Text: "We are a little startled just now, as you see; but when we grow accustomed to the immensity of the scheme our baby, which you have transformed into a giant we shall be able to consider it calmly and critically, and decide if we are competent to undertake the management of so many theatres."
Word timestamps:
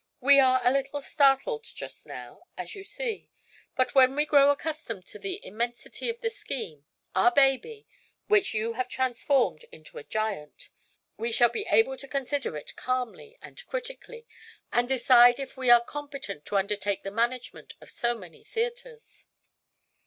"We 0.19 0.39
are 0.39 0.61
a 0.63 0.71
little 0.71 0.99
startled 0.99 1.63
just 1.63 2.07
now, 2.07 2.45
as 2.57 2.73
you 2.73 2.83
see; 2.83 3.29
but 3.75 3.93
when 3.93 4.15
we 4.15 4.25
grow 4.25 4.49
accustomed 4.49 5.05
to 5.05 5.19
the 5.19 5.39
immensity 5.45 6.09
of 6.09 6.21
the 6.21 6.29
scheme 6.31 6.85
our 7.13 7.29
baby, 7.29 7.85
which 8.25 8.51
you 8.51 8.73
have 8.73 8.87
transformed 8.89 9.63
into 9.71 9.99
a 9.99 10.03
giant 10.03 10.69
we 11.17 11.31
shall 11.31 11.49
be 11.49 11.67
able 11.69 11.97
to 11.97 12.07
consider 12.07 12.57
it 12.57 12.75
calmly 12.75 13.37
and 13.43 13.63
critically, 13.67 14.25
and 14.73 14.89
decide 14.89 15.39
if 15.39 15.55
we 15.55 15.69
are 15.69 15.85
competent 15.85 16.47
to 16.47 16.57
undertake 16.57 17.03
the 17.03 17.11
management 17.11 17.75
of 17.79 17.91
so 17.91 18.15
many 18.17 18.43
theatres." 18.43 19.27